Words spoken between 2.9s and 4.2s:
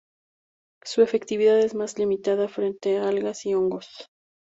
a algas y hongos.